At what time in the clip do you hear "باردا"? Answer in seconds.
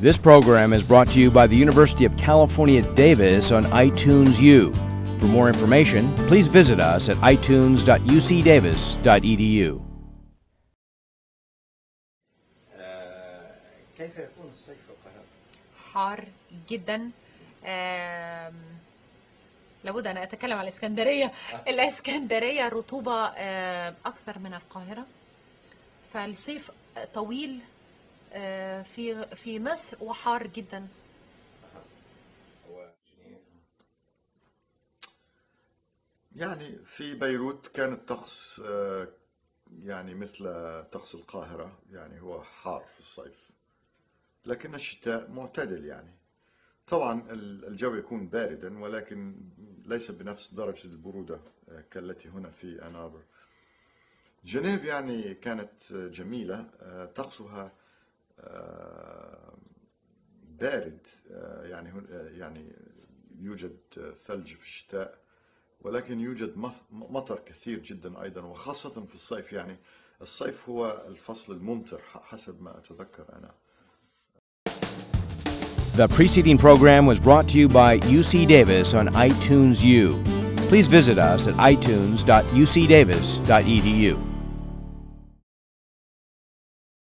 48.27-48.79